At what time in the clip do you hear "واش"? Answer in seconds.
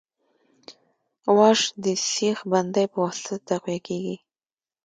1.35-1.59